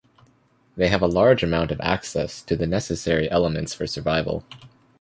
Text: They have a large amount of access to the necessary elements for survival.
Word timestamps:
They 0.75 0.87
have 0.87 1.03
a 1.03 1.07
large 1.07 1.43
amount 1.43 1.69
of 1.71 1.79
access 1.79 2.41
to 2.45 2.55
the 2.55 2.65
necessary 2.65 3.29
elements 3.29 3.75
for 3.75 3.85
survival. 3.85 4.43